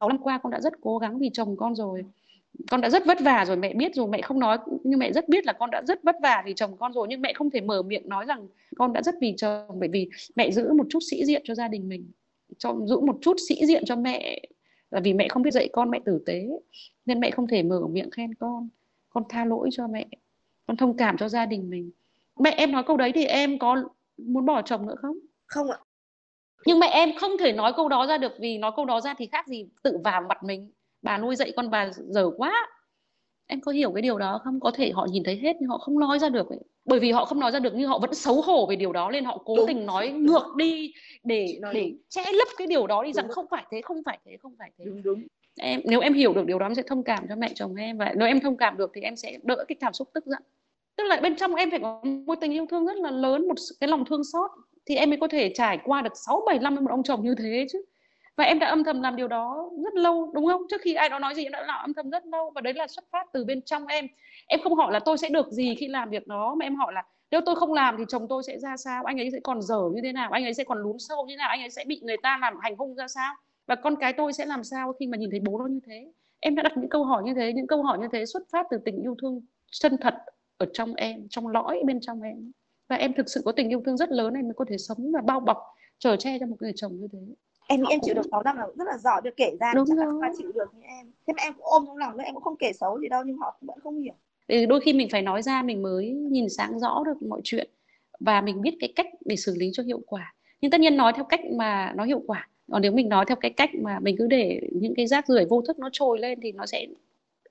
[0.00, 2.04] 6 năm qua con đã rất cố gắng vì chồng con rồi,
[2.70, 5.28] con đã rất vất vả rồi, mẹ biết rồi, mẹ không nói, nhưng mẹ rất
[5.28, 7.60] biết là con đã rất vất vả vì chồng con rồi, nhưng mẹ không thể
[7.60, 10.98] mở miệng nói rằng con đã rất vì chồng, bởi vì mẹ giữ một chút
[11.10, 12.10] sĩ diện cho gia đình mình,
[12.58, 14.40] cho, giữ một chút sĩ diện cho mẹ,
[14.90, 16.48] là vì mẹ không biết dạy con mẹ tử tế,
[17.06, 18.68] nên mẹ không thể mở miệng khen con.
[19.10, 20.06] Con tha lỗi cho mẹ
[20.66, 21.90] con thông cảm cho gia đình mình.
[22.40, 23.82] Mẹ em nói câu đấy thì em có
[24.16, 25.16] muốn bỏ chồng nữa không?
[25.46, 25.78] Không ạ.
[26.66, 29.14] Nhưng mẹ em không thể nói câu đó ra được vì nói câu đó ra
[29.18, 30.70] thì khác gì tự vào mặt mình.
[31.02, 32.68] Bà nuôi dạy con bà dở quá.
[33.46, 34.60] Em có hiểu cái điều đó không?
[34.60, 36.58] Có thể họ nhìn thấy hết nhưng họ không nói ra được ấy.
[36.84, 39.10] bởi vì họ không nói ra được nhưng họ vẫn xấu hổ về điều đó
[39.10, 39.66] nên họ cố Đúng.
[39.66, 40.92] tình nói ngược đi
[41.24, 41.98] để để đúng.
[42.08, 44.54] che lấp cái điều đó đi Đúng rằng không phải thế không phải thế không
[44.58, 44.84] phải thế.
[44.84, 45.22] Đúng đúng
[45.60, 47.98] em, nếu em hiểu được điều đó, em sẽ thông cảm cho mẹ chồng em.
[47.98, 50.42] Và nếu em thông cảm được thì em sẽ đỡ cái cảm xúc tức giận.
[50.96, 53.54] Tức là bên trong em phải có một tình yêu thương rất là lớn, một
[53.80, 54.50] cái lòng thương xót.
[54.86, 57.24] Thì em mới có thể trải qua được 6 7 năm với một ông chồng
[57.24, 57.84] như thế chứ.
[58.36, 60.62] Và em đã âm thầm làm điều đó rất lâu, đúng không?
[60.70, 62.50] Trước khi ai đó nói gì, em đã làm âm thầm rất lâu.
[62.54, 64.06] Và đấy là xuất phát từ bên trong em.
[64.46, 66.92] Em không hỏi là tôi sẽ được gì khi làm việc đó, mà em hỏi
[66.92, 69.04] là nếu tôi không làm thì chồng tôi sẽ ra sao?
[69.04, 70.30] Anh ấy sẽ còn dở như thế nào?
[70.30, 71.48] Anh ấy sẽ còn lún sâu như thế nào?
[71.48, 73.34] Anh ấy sẽ bị người ta làm hành hung ra sao?
[73.66, 76.12] Và con cái tôi sẽ làm sao khi mà nhìn thấy bố nó như thế?
[76.40, 78.66] Em đã đặt những câu hỏi như thế những câu hỏi như thế xuất phát
[78.70, 80.14] từ tình yêu thương chân thật
[80.56, 82.52] ở trong em trong lõi bên trong em.
[82.88, 85.12] Và em thực sự có tình yêu thương rất lớn em mới có thể sống
[85.12, 85.58] và bao bọc
[85.98, 87.18] chở che cho một người chồng như thế.
[87.68, 89.84] Em nghĩ em chịu được 6 năm là rất là giỏi được kể ra Đúng
[89.88, 90.12] chắc là rồi.
[90.12, 91.12] không ai chịu được như em.
[91.26, 93.22] Thế mà em cũng ôm trong lòng đấy em cũng không kể xấu gì đâu
[93.26, 94.14] nhưng họ vẫn không hiểu.
[94.48, 97.70] Thì đôi khi mình phải nói ra mình mới nhìn sáng rõ được mọi chuyện.
[98.20, 100.34] Và mình biết cái cách để xử lý cho hiệu quả.
[100.60, 103.36] Nhưng tất nhiên nói theo cách mà nó hiệu quả còn nếu mình nói theo
[103.36, 106.38] cái cách mà mình cứ để những cái rác rưởi vô thức nó trồi lên
[106.42, 106.86] thì nó sẽ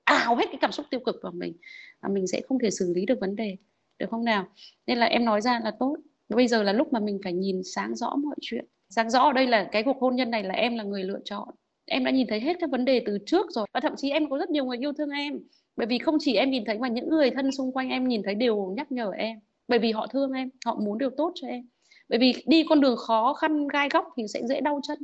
[0.04, 1.52] ào hết cái cảm xúc tiêu cực vào mình
[2.00, 3.56] và mình sẽ không thể xử lý được vấn đề,
[3.98, 4.46] được không nào?
[4.86, 5.96] Nên là em nói ra là tốt.
[6.28, 8.64] Bây giờ là lúc mà mình phải nhìn sáng rõ mọi chuyện.
[8.88, 11.20] Sáng rõ ở đây là cái cuộc hôn nhân này là em là người lựa
[11.24, 11.48] chọn.
[11.86, 14.30] Em đã nhìn thấy hết các vấn đề từ trước rồi và thậm chí em
[14.30, 15.38] có rất nhiều người yêu thương em.
[15.76, 18.22] Bởi vì không chỉ em nhìn thấy mà những người thân xung quanh em nhìn
[18.22, 19.38] thấy đều nhắc nhở em.
[19.68, 21.68] Bởi vì họ thương em, họ muốn điều tốt cho em
[22.12, 24.98] bởi vì đi con đường khó, khăn, gai góc thì sẽ dễ đau chân.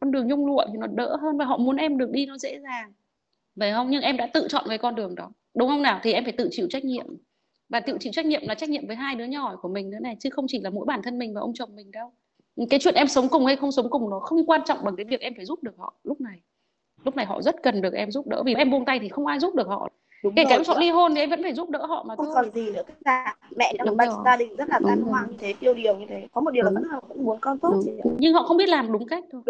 [0.00, 2.38] Con đường nhung lụa thì nó đỡ hơn và họ muốn em được đi nó
[2.38, 2.92] dễ dàng.
[3.60, 3.90] Phải không?
[3.90, 5.32] Nhưng em đã tự chọn cái con đường đó.
[5.54, 6.00] Đúng không nào?
[6.02, 7.06] Thì em phải tự chịu trách nhiệm.
[7.68, 9.98] Và tự chịu trách nhiệm là trách nhiệm với hai đứa nhỏ của mình nữa
[10.02, 12.12] này, chứ không chỉ là mỗi bản thân mình và ông chồng mình đâu.
[12.70, 15.04] Cái chuyện em sống cùng hay không sống cùng nó không quan trọng bằng cái
[15.04, 16.40] việc em phải giúp được họ lúc này.
[17.04, 18.42] Lúc này họ rất cần được em giúp đỡ.
[18.42, 19.88] Vì em buông tay thì không ai giúp được họ
[20.22, 22.16] đúng kể cả lúc họ ly hôn thì em vẫn phải giúp đỡ họ mà
[22.16, 22.34] không thôi.
[22.34, 22.82] còn gì nữa.
[22.86, 24.16] Tất cả mẹ Đúng một rồi.
[24.24, 26.26] gia đình rất là Đúng tan hoang như thế tiêu điều như thế.
[26.32, 26.74] Có một điều là Đúng.
[26.82, 27.82] vẫn là vẫn muốn con tốt.
[28.04, 28.16] Đúng.
[28.18, 29.42] nhưng họ không biết làm đúng cách thôi.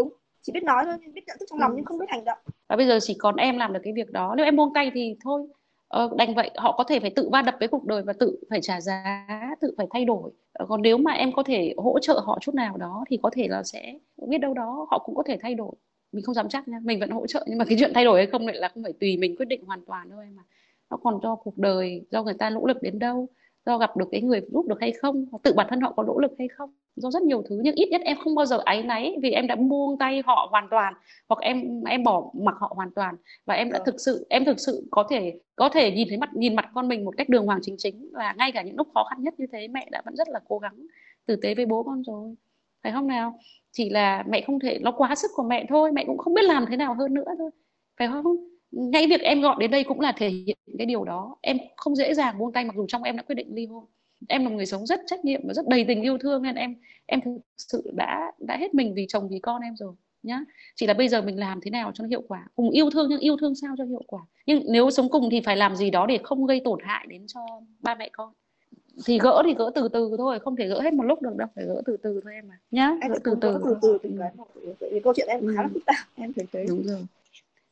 [0.42, 1.74] Chỉ biết nói thôi biết nhận thức trong lòng Ừ.
[1.76, 2.38] nhưng không biết hành động.
[2.68, 4.35] Và bây giờ chỉ còn em làm được cái việc đó.
[4.37, 5.46] Nếu em buông tay thì thôi.
[5.88, 6.50] Ờ, đành vậy.
[6.56, 9.26] Họ có thể phải tự va đập với cuộc đời và tự phải trả giá
[9.61, 10.30] tự phải thay đổi.
[10.52, 13.30] Ờ, còn nếu mà em có thể hỗ trợ họ chút nào đó thì có
[13.33, 13.94] thể là sẽ
[14.28, 15.72] biết đâu đó họ cũng có thể thay đổi.
[16.12, 16.78] Mình không dám chắc nha.
[16.83, 18.83] Mình vẫn hỗ trợ nhưng mà cái chuyện thay đổi hay không lại là không
[18.83, 20.42] phải tùy mình quyết định hoàn toàn đâu em mà
[20.90, 23.29] nó còn do cuộc đời do người ta nỗ lực đến đâu
[23.66, 26.18] do gặp được cái người giúp được hay không tự bản thân họ có nỗ
[26.18, 26.70] lực hay không.
[26.96, 29.46] Do rất nhiều thứ nhưng ít nhất em không bao giờ áy náy vì em
[29.46, 30.94] đã buông tay họ hoàn toàn
[31.29, 33.14] hoặc em em bỏ mặc họ hoàn toàn.
[33.46, 33.87] Và em đã Vâng.
[33.87, 36.88] thực sự em thực sự có thể có thể nhìn thấy mặt nhìn mặt con
[36.88, 39.35] mình một cách đường hoàng chính chính và ngay cả những lúc khó khăn nhất
[39.38, 40.87] như thế mẹ đã vẫn rất là cố gắng
[41.26, 42.35] tử tế với bố con rồi.
[42.83, 43.38] Phải không nào?
[43.72, 46.44] Chỉ là mẹ không thể nó quá sức của mẹ thôi mẹ cũng không biết
[46.44, 47.50] làm thế nào hơn nữa thôi.
[47.98, 51.37] Phải không ngay việc em gọi đến đây cũng là thể hiện cái điều đó.
[51.40, 53.85] Em không dễ dàng buông tay mặc dù trong em đã quyết định ly hôn.
[54.28, 56.54] Em là một người sống rất trách nhiệm và rất đầy tình yêu thương nên
[56.54, 56.74] em
[57.06, 60.40] em thực sự đã đã hết mình vì chồng vì con em rồi nhá.
[60.74, 62.46] Chỉ là bây giờ mình làm thế nào cho nó hiệu quả?
[62.54, 64.20] Cùng yêu thương nhưng yêu thương sao cho hiệu quả?
[64.46, 67.26] Nhưng nếu sống cùng thì phải làm gì đó để không gây tổn hại đến
[67.26, 67.40] cho
[67.80, 68.33] ba mẹ con?
[69.04, 71.48] Thì gỡ thì gỡ từ từ thôi không thể gỡ hết một lúc được đâu
[71.54, 72.96] phải gỡ từ từ thôi em mà nhá.
[73.02, 74.46] Em gỡ từ từ từ từ từng cái một
[74.80, 75.96] vì câu chuyện em khá là phức tạp.
[76.16, 77.06] Em thấy thế đúng rồi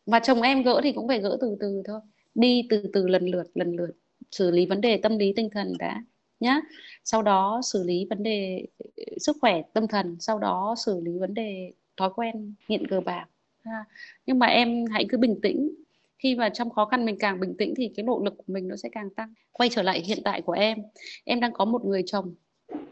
[0.08, 2.00] và chồng em gỡ thì cũng phải gỡ từ từ thôi.
[2.34, 3.90] Đi từ từ lần lượt lần lượt.
[4.30, 6.02] Xử lý vấn đề tâm lý, tinh thần đã,
[6.40, 6.60] nhá.
[7.04, 8.84] Sau đó xử lý vấn đề ờ,
[9.18, 10.16] sức khỏe, tâm thần.
[10.20, 13.26] Sau đó xử lý vấn đề thói quen, nghiện cờ bạc,
[13.64, 13.84] ha.
[14.26, 15.74] nhưng mà em hãy cứ bình tĩnh.
[16.18, 18.68] Khi mà trong khó khăn mình càng bình tĩnh thì cái nỗ lực của mình
[18.68, 19.34] nó sẽ càng tăng.
[19.52, 20.78] Quay trở lại hiện tại của em.
[21.24, 22.34] Em đang có một người chồng.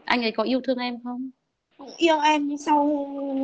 [0.05, 1.29] Anh ấy có yêu thương em không?
[1.97, 2.85] Yêu em, nhưng sau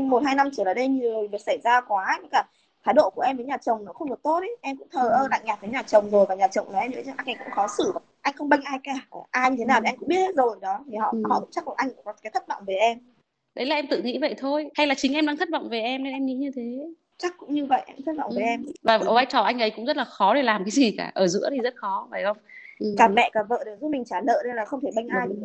[0.09, 2.45] một hai năm trở lại đây nhiều việc xảy ra quá cả
[2.83, 5.09] thái độ của em với nhà chồng nó không được tốt ấy em cũng thờ
[5.09, 7.35] ơ lạnh nhạt với nhà chồng rồi và nhà chồng của em nữa anh ấy
[7.39, 7.93] cũng khó xử.
[8.21, 8.93] Anh không bênh ai cả.
[9.31, 10.79] Ai như thế nào thì anh cũng biết hết rồi đó.
[10.91, 11.21] Thì họ ừ.
[11.29, 12.97] họ chắc là anh cũng có cái thất vọng về em.
[13.55, 14.69] Đấy là em tự nghĩ vậy thôi.
[14.75, 16.87] Hay là chính em đang thất vọng về em nên em nghĩ như thế?
[17.17, 18.37] Chắc cũng như vậy em thất vọng ừ.
[18.37, 18.65] về em.
[18.83, 21.11] Và vai trò anh ấy cũng rất là khó để làm cái gì cả.
[21.13, 22.37] Ở giữa thì rất khó phải không?
[22.79, 22.95] Ừ.
[22.97, 25.27] cả mẹ cả vợ đều giúp mình trả nợ nên là không thể bênh ai
[25.27, 25.35] được.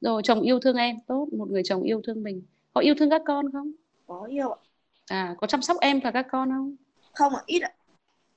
[0.00, 0.96] Rồi chồng yêu thương em.
[1.06, 2.42] Tốt một người chồng yêu thương mình.
[2.74, 3.72] Có yêu thương các con không?
[4.06, 4.58] Có yêu ạ
[5.06, 6.76] à có chăm sóc em và các con không?
[7.12, 7.72] Không ạ ít ạ.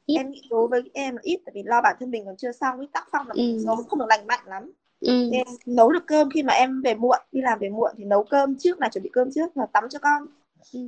[0.05, 0.17] Ít.
[0.17, 2.51] em nghĩ đối với em là ít tại vì lo bản thân mình còn chưa
[2.51, 3.61] xong cái tác phong là ừ.
[3.65, 4.71] sống không được lành mạnh lắm.
[4.99, 5.29] Ừ.
[5.31, 8.23] nên nấu được cơm khi mà em về muộn đi làm về muộn thì nấu
[8.23, 10.25] cơm trước là chuẩn bị cơm trước là tắm cho con.
[10.73, 10.79] Ừ.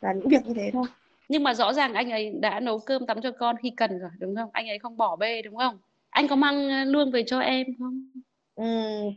[0.00, 0.86] là những việc như thế thôi.
[1.28, 4.10] Nhưng mà rõ ràng anh ấy đã nấu cơm tắm cho con khi cần rồi
[4.18, 4.50] đúng không?
[4.52, 5.78] Anh ấy không bỏ bê đúng không?
[6.10, 8.10] Anh có mang lương về cho em không?
[8.54, 8.64] Ừ,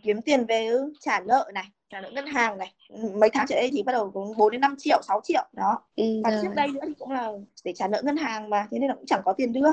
[0.04, 2.73] kiếm tiền về trả nợ này trả nợ ngân hàng này.
[3.15, 5.82] Mấy tháng trở đây thì bắt đầu cũng 4 đến 5 triệu 6 triệu đó.
[5.95, 6.39] Ừ, và rồi.
[6.43, 7.32] trước đây nữa thì cũng là
[7.63, 9.69] để trả nợ ngân hàng mà thế nên là cũng chẳng có tiền đưa.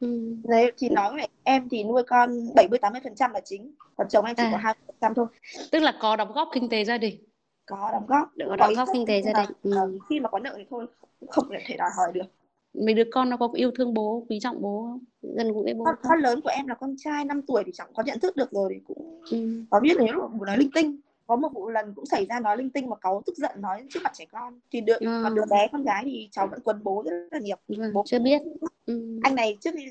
[0.00, 0.36] Ừ.
[0.44, 4.08] đấy thì nói vậy em thì nuôi con 70 80 phần trăm là chính còn
[4.08, 4.48] chồng em chỉ à.
[4.52, 5.26] có hai phần trăm thôi.
[5.70, 7.24] Tức là có đóng góp kinh tế gia đình.
[7.66, 8.28] Có đóng góp.
[8.48, 9.50] Có đóng góp kinh tế gia đình.
[9.62, 9.70] ừ.
[9.76, 10.86] Ờ, khi mà có nợ thì thôi
[11.28, 12.26] không thể đòi hỏi được.
[12.86, 15.04] Mấy đứa con nó có yêu thương bố quý trọng bố không?
[15.36, 17.88] Gần gũi bố con, con lớn của em là con trai 5 tuổi thì chẳng
[17.94, 19.64] có nhận thức được rồi thì cũng ừ.
[19.70, 22.56] có biết nếu mà nói linh tinh có một vụ lần cũng xảy ra nói
[22.56, 24.60] linh tinh mà cáu tức giận nói trước mặt trẻ con.
[24.72, 25.20] Thì đứa ừ.
[25.24, 27.56] còn đứa bé con gái thì cháu vẫn quấn bố rất là nhiều.
[27.68, 28.42] Ừ, bố chưa biết.
[28.86, 29.18] Ừ.
[29.22, 29.86] anh này trước khi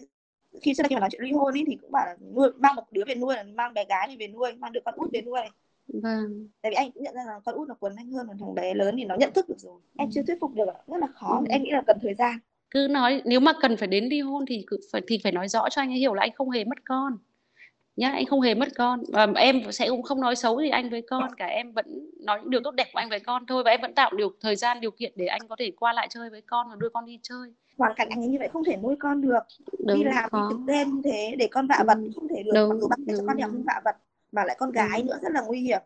[0.61, 2.75] khi trước khi mà nói chuyện ly hôn ấy thì cũng bảo là nuôi mang
[2.75, 5.11] một đứa về nuôi là mang bé gái này về nuôi mang được con út
[5.13, 5.41] về nuôi.
[5.87, 6.47] Vâng.
[6.61, 8.55] Tại vì anh cũng nhận ra là con út nó quấn anh hơn là thằng
[8.55, 9.79] bé lớn thì nó nhận thức được rồi.
[9.97, 10.11] Em ừ.
[10.15, 11.37] chưa thuyết phục được rất là khó.
[11.39, 11.45] Ừ.
[11.49, 12.39] em nghĩ là cần thời gian.
[12.71, 15.69] Cứ nói nếu mà cần phải đến ly hôn thì phải thì phải nói rõ
[15.69, 17.17] cho anh ấy hiểu là anh không hề mất con
[17.99, 19.03] nhá anh không hề mất con.
[19.13, 22.39] Và em sẽ cũng không nói xấu gì anh với con cả em vẫn nói
[22.41, 23.63] những điều tốt đẹp của anh với con thôi.
[23.63, 26.07] Và em vẫn tạo điều thời gian điều kiện để anh có thể qua lại
[26.09, 27.53] chơi với con và đưa con đi chơi.
[27.77, 29.39] Hoàn cảnh anh như vậy không thể nuôi con được.
[29.87, 32.09] Đúng, đi làm thì thực tên như thế để con vạ vật ừ.
[32.15, 32.51] không thể được.
[32.55, 33.95] đúng, mặc dù bác cho con học nhưng vạ vật
[34.31, 35.81] mà lại con gái nữa rất là nguy hiểm.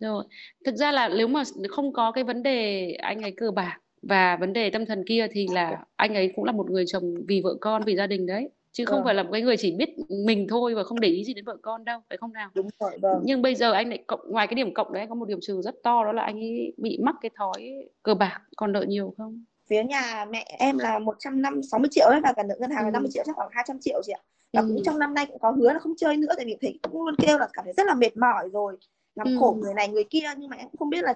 [0.00, 0.24] Rồi
[0.64, 4.36] thực ra là nếu mà không có cái vấn đề anh ấy cờ bạc và
[4.36, 7.40] vấn đề tâm thần kia thì là anh ấy cũng là một người chồng vì
[7.44, 9.04] vợ con vì gia đình đấy chứ không vâng.
[9.04, 9.88] phải là một cái người chỉ biết
[10.26, 12.68] mình thôi và không để ý gì đến vợ con đâu phải không nào đúng
[12.80, 13.20] rồi vâng.
[13.24, 15.62] nhưng bây giờ anh lại cộng ngoài cái điểm cộng đấy có một điểm trừ
[15.62, 19.14] rất to đó là anh ấy bị mắc cái thói cờ bạc còn nợ nhiều
[19.16, 22.42] không phía nhà mẹ em là một trăm năm sáu mươi triệu đấy và cả
[22.42, 22.92] nợ ngân hàng là ừ.
[22.92, 24.20] 50 triệu chắc khoảng 200 triệu chị ạ
[24.52, 24.66] và ừ.
[24.68, 27.04] cũng trong năm nay cũng có hứa là không chơi nữa tại vì thấy cũng
[27.04, 28.76] luôn kêu là cảm thấy rất là mệt mỏi rồi
[29.14, 29.36] làm ừ.
[29.40, 31.14] khổ người này người kia nhưng mà em cũng không biết là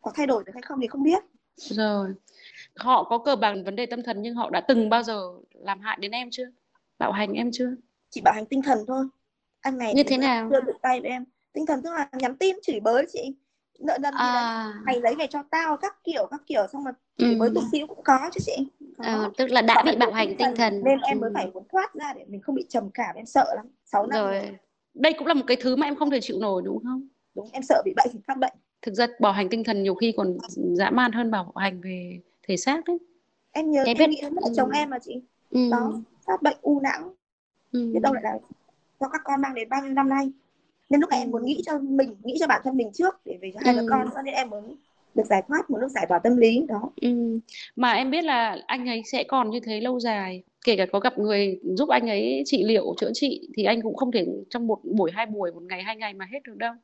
[0.00, 1.22] có thay đổi được hay không thì không biết
[1.56, 2.08] rồi
[2.76, 5.20] họ có cờ bạc vấn đề tâm thần nhưng họ đã từng bao giờ
[5.54, 6.50] làm hại đến em chưa
[6.98, 7.70] bạo hành em chưa?
[8.10, 9.06] Chỉ bạo hành tinh thần thôi.
[9.60, 10.48] Anh này như thế nào?
[10.48, 11.24] đưa tự tay với em.
[11.52, 13.34] Tinh thần tức là nhắn tin chửi bới chị.
[13.78, 14.72] Nợ nần à.
[14.86, 16.66] mày lấy về cho tao các kiểu các kiểu.
[16.72, 17.38] Xong mà chửi ừ.
[17.38, 18.68] bới chút xíu cũng có chứ chị.
[18.98, 20.82] À, tức là đã bị bạo hành tinh thần, thần.
[20.84, 21.34] nên em mới ừ.
[21.34, 23.66] phải muốn thoát ra để mình không bị trầm cảm em sợ lắm.
[23.84, 24.50] 6 năm rồi.
[24.94, 27.08] đây cũng là một cái thứ mà em không thể chịu nổi đúng không?
[27.34, 28.52] Đúng em sợ bị bệnh phát bệnh.
[28.82, 32.20] Thực ra bạo hành tinh thần nhiều khi còn dã man hơn bạo hành về
[32.48, 32.98] thể xác đấy.
[33.52, 34.08] Em nhớ em, em biết...
[34.08, 34.52] nghĩ đến ừ.
[34.56, 35.20] chồng em mà chị.
[35.50, 35.70] Ừ.
[35.70, 35.92] đó
[36.26, 37.14] phát bệnh u não.
[37.72, 37.90] Ừ.
[37.94, 38.38] biết đâu lại là
[39.00, 40.30] do các con mang đến bao nhiêu năm nay.
[40.90, 43.38] Nên lúc này em muốn nghĩ cho mình nghĩ cho bản thân mình trước để
[43.42, 43.80] về cho hai ừ.
[43.80, 44.76] đứa con cho nên em muốn
[45.14, 46.90] được giải thoát một lúc giải tỏa tâm lý đó.
[47.00, 47.40] Ừ.
[47.76, 50.42] mà em biết là anh ấy sẽ còn như thế lâu dài.
[50.64, 53.96] Kể cả có gặp người giúp anh ấy trị liệu chữa trị thì anh cũng
[53.96, 56.74] không thể trong một buổi hai buổi một ngày hai ngày mà hết được đâu.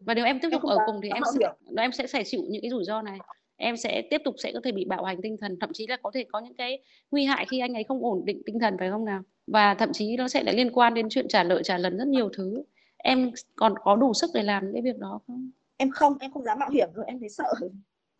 [0.00, 2.62] Và nếu em tiếp tục ở cùng thì em sẽ em sẽ phải chịu những
[2.62, 3.18] cái rủi ro này
[3.60, 5.96] em sẽ tiếp tục sẽ có thể bị bạo hành tinh thần thậm chí là
[6.02, 8.76] có thể có những cái nguy hại khi anh ấy không ổn định tinh thần
[8.78, 9.22] phải không nào?
[9.46, 12.08] Và thậm chí nó sẽ lại liên quan đến chuyện trả nợ trả lần rất
[12.08, 12.62] nhiều thứ.
[12.96, 15.50] Em còn có đủ sức để làm những cái việc đó không?
[15.76, 17.52] Em không em không dám mạo hiểm rồi em thấy sợ.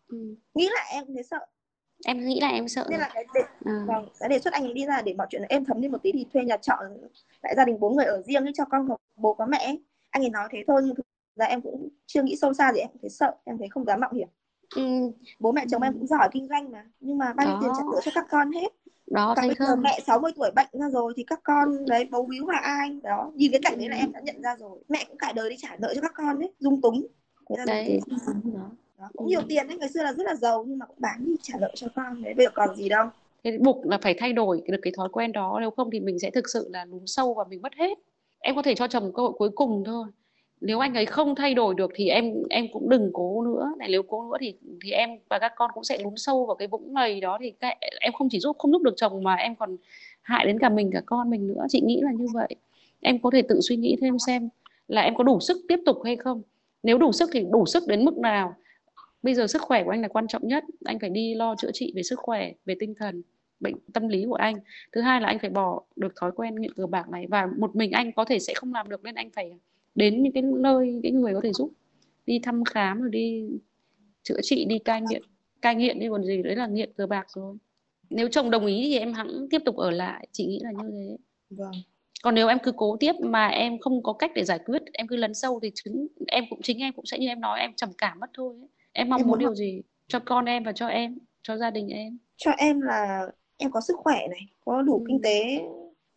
[0.09, 0.37] Ừ.
[0.55, 1.39] nghĩ lại em thấy sợ.
[2.07, 3.85] Em nghĩ là em sợ nên là cái đề, à.
[3.87, 6.03] vâng, cái đề xuất anh ấy đi ra để mọi chuyện em thấm đi một
[6.03, 6.75] tí thì thuê nhà trọ
[7.43, 9.77] lại gia đình bốn người ở riêng ấy cho con có bố có mẹ
[10.11, 12.81] anh ấy nói thế thôi nhưng thực ra em cũng chưa nghĩ sâu xa gì
[12.81, 14.29] em thấy sợ em thấy không dám mạo hiểm
[14.77, 14.83] ừ.
[15.39, 15.87] bố mẹ chồng ừ.
[15.87, 16.85] em cũng giỏi kinh doanh mà.
[17.01, 18.73] Nhưng mà bao nhiêu tiền trả nợ cho các con hết?
[19.07, 22.27] Đó còn bây giờ mẹ 60 tuổi bệnh ra rồi thì các con đấy bấu
[22.31, 23.01] víu vào ai?
[23.03, 24.79] Đó nhìn cái cảnh đấy là em đã nhận ra rồi.
[24.89, 27.07] Mẹ cũng cả đời đi trả nợ cho các con đấy dung túng.
[27.67, 28.01] Đấy.
[28.55, 28.71] đó.
[28.99, 29.09] đó.
[29.17, 31.35] cũng nhiều tiền đấy ngày xưa là rất là giàu nhưng mà cũng bán đi
[31.43, 32.35] trả nợ cho con đấy.
[32.35, 33.07] Bây giờ còn gì đâu.
[33.45, 35.59] Thế buộc là phải thay đổi được cái thói quen đó.
[35.61, 37.99] Nếu không thì mình sẽ thực sự là lún sâu và mình mất hết.
[38.39, 40.07] Em có thể cho chồng cơ hội cuối cùng thôi
[40.61, 43.73] nếu anh ấy không thay đổi được thì em em cũng đừng cố nữa.
[43.79, 46.57] Này nếu cố nữa thì thì em và các con cũng sẽ lún sâu vào
[46.57, 49.35] cái vũng lầy đó thì các, em không chỉ giúp không giúp được chồng mà
[49.35, 49.77] em còn
[50.23, 51.67] hại đến cả mình cả con mình nữa.
[51.69, 52.49] Chị nghĩ là như vậy.
[53.01, 54.49] Em có thể tự suy nghĩ thêm xem
[54.89, 56.43] là em có đủ sức tiếp tục hay không.
[56.83, 58.55] Nếu đủ sức thì đủ sức đến mức nào?
[59.23, 60.65] Bây giờ sức khỏe của anh là quan trọng nhất.
[60.85, 63.23] Anh phải đi lo chữa trị về sức khỏe về tinh thần
[63.61, 64.57] bệnh tâm lý của anh.
[64.93, 67.77] Thứ hai là anh phải bỏ được thói quen nghiện cờ bạc này và một
[67.77, 69.53] mình anh có thể sẽ không làm được nên anh phải
[69.95, 71.73] đến những cái nơi cái người có thể giúp
[72.27, 73.45] đi thăm khám rồi đi
[74.23, 75.23] chữa trị đi cai nghiện
[75.63, 77.57] cai nghiện đi còn gì đấy là nghiện cờ bạc rồi.
[78.11, 80.91] Nếu chồng đồng ý thì em hẳn tiếp tục ở lại chị nghĩ là như
[80.93, 81.17] thế.
[81.51, 81.73] Vâng.
[82.23, 85.07] Còn nếu em cứ cố tiếp mà em không có cách để giải quyết em
[85.07, 87.73] cứ lấn sâu thì chính em cũng chính em cũng sẽ như em nói em
[87.77, 88.55] trầm cảm mất thôi
[88.93, 89.83] em mong em muốn điều gì?
[90.09, 92.19] Cho con em và cho em cho gia đình em.
[92.37, 93.27] Cho em là
[93.57, 95.05] em có sức khỏe này có đủ ừ.
[95.09, 95.61] kinh tế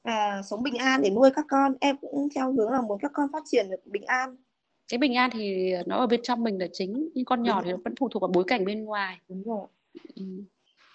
[0.03, 3.11] à, sống bình an để nuôi các con em cũng theo hướng là muốn các
[3.13, 4.35] con phát triển được bình an
[4.87, 7.63] cái bình an thì nó ở bên trong mình là chính nhưng con nhỏ Đúng.
[7.65, 9.67] thì nó vẫn phụ thuộc vào bối cảnh bên ngoài Đúng rồi.
[10.15, 10.23] Ừ.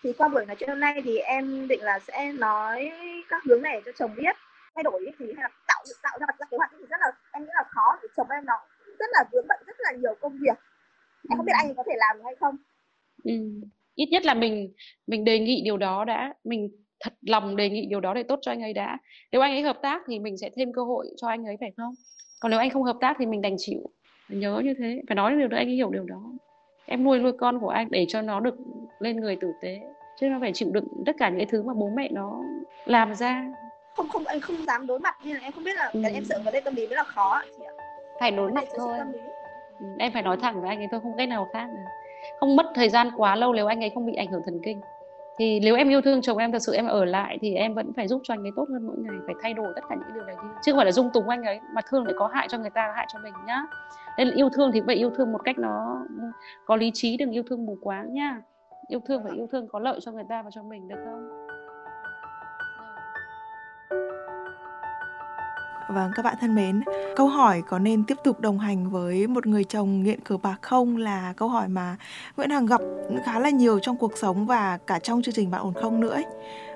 [0.02, 2.90] thì qua buổi nói chuyện hôm nay thì em định là sẽ nói
[3.28, 4.36] các hướng này cho chồng biết
[4.74, 7.42] thay đổi thì hay là tạo tạo ra ra kế hoạch thì rất là em
[7.42, 8.54] nghĩ là khó để chồng em nó
[8.98, 10.58] rất là vướng bận rất là nhiều công việc
[11.30, 12.56] em không biết anh có thể làm hay không
[13.24, 13.32] ừ.
[13.94, 14.72] ít nhất là mình
[15.06, 18.38] mình đề nghị điều đó đã mình thật lòng đề nghị điều đó để tốt
[18.42, 18.98] cho anh ấy đã.
[19.32, 21.70] Nếu anh ấy hợp tác thì mình sẽ thêm cơ hội cho anh ấy phải
[21.76, 21.94] không?
[22.40, 23.80] Còn nếu anh không hợp tác thì mình đành chịu.
[24.28, 25.02] Nhớ như thế.
[25.08, 26.22] Phải nói điều đó anh ấy hiểu điều đó.
[26.86, 28.54] Em nuôi nuôi con của anh để cho nó được
[28.98, 29.80] lên người tử tế.
[30.20, 32.40] Chứ nó phải chịu đựng tất cả những cái thứ mà bố mẹ nó
[32.84, 33.44] làm ra.
[33.96, 36.02] Không không anh không dám đối mặt nên là em không biết là ừ.
[36.14, 37.72] em sợ vấn đề tâm lý mới là khó chị ạ.
[38.20, 38.98] Phải đối mặt thôi.
[39.80, 41.84] ừ, em phải nói thẳng với anh ấy thôi không cách nào khác nữa.
[42.40, 44.80] không mất thời gian quá lâu nếu anh ấy không bị ảnh hưởng thần kinh
[45.38, 47.92] thì nếu em yêu thương chồng em, thật sự em ở lại thì em vẫn
[47.92, 50.14] phải giúp cho anh ấy tốt hơn mỗi ngày, phải thay đổi tất cả những
[50.14, 50.48] điều này đi.
[50.62, 52.70] Chứ không phải là dung túng anh ấy, mà thương lại có hại cho người
[52.70, 53.62] ta, hại cho mình nhá.
[54.18, 56.24] Nên là yêu thương thì vậy yêu thương một cách nó ừ,
[56.66, 58.40] có lý trí, đừng yêu thương mù quáng nhá.
[58.88, 61.47] Yêu thương phải yêu thương, có lợi cho người ta và cho mình, được không?
[65.88, 66.80] Vâng, các bạn thân mến,
[67.16, 70.58] câu hỏi có nên tiếp tục đồng hành với một người chồng nghiện cờ bạc
[70.62, 71.96] không là câu hỏi mà
[72.36, 72.80] Nguyễn Hằng gặp
[73.24, 76.08] khá là nhiều trong cuộc sống và cả trong chương trình Bạn ổn không nữa
[76.08, 76.24] ấy.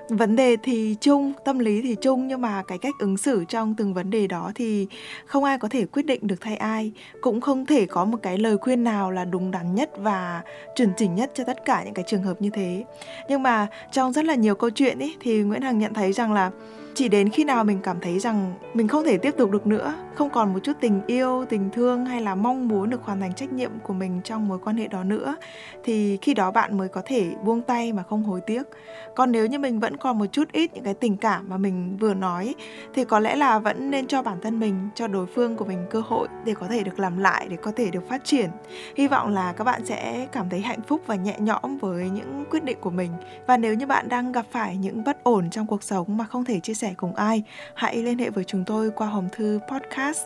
[0.09, 3.75] Vấn đề thì chung, tâm lý thì chung nhưng mà cái cách ứng xử trong
[3.75, 4.87] từng vấn đề đó thì
[5.25, 8.37] không ai có thể quyết định được thay ai, cũng không thể có một cái
[8.37, 10.41] lời khuyên nào là đúng đắn nhất và
[10.75, 12.83] chuẩn chỉnh nhất cho tất cả những cái trường hợp như thế.
[13.29, 16.33] Nhưng mà trong rất là nhiều câu chuyện ấy thì Nguyễn Hằng nhận thấy rằng
[16.33, 16.51] là
[16.95, 19.93] chỉ đến khi nào mình cảm thấy rằng mình không thể tiếp tục được nữa,
[20.15, 23.33] không còn một chút tình yêu, tình thương hay là mong muốn được hoàn thành
[23.33, 25.35] trách nhiệm của mình trong mối quan hệ đó nữa,
[25.83, 28.63] thì khi đó bạn mới có thể buông tay mà không hối tiếc.
[29.15, 31.97] Còn nếu như mình vẫn còn một chút ít những cái tình cảm mà mình
[31.99, 32.55] vừa nói,
[32.93, 35.85] thì có lẽ là vẫn nên cho bản thân mình, cho đối phương của mình
[35.89, 38.49] cơ hội để có thể được làm lại, để có thể được phát triển.
[38.95, 42.43] Hy vọng là các bạn sẽ cảm thấy hạnh phúc và nhẹ nhõm với những
[42.49, 43.11] quyết định của mình.
[43.47, 46.45] Và nếu như bạn đang gặp phải những bất ổn trong cuộc sống mà không
[46.45, 47.43] thể chia sẻ cùng ai
[47.73, 50.19] hãy liên hệ với chúng tôi qua hòm thư podcast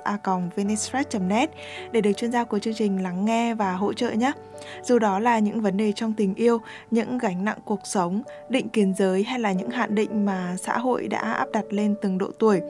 [1.20, 1.50] net
[1.92, 4.32] để được chuyên gia của chương trình lắng nghe và hỗ trợ nhé
[4.84, 8.70] dù đó là những vấn đề trong tình yêu những gánh nặng cuộc sống định
[8.70, 12.18] kiến giới hay là những hạn định mà xã hội đã áp đặt lên từng
[12.18, 12.62] độ tuổi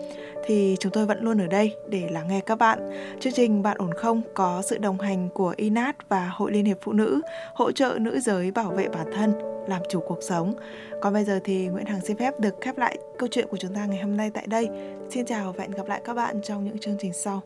[0.48, 2.80] thì chúng tôi vẫn luôn ở đây để lắng nghe các bạn.
[3.20, 6.78] Chương trình Bạn ổn không có sự đồng hành của INAT và Hội Liên hiệp
[6.82, 7.22] Phụ nữ
[7.54, 9.34] hỗ trợ nữ giới bảo vệ bản thân,
[9.68, 10.54] làm chủ cuộc sống.
[11.02, 13.74] Còn bây giờ thì Nguyễn Hằng xin phép được khép lại câu chuyện của chúng
[13.74, 14.70] ta ngày hôm nay tại đây.
[15.10, 17.42] Xin chào và hẹn gặp lại các bạn trong những chương trình sau.